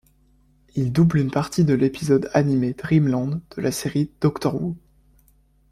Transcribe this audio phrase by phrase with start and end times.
[0.73, 4.75] Il double une partie de l’épisode animé Dreamland de la série Doctor Who.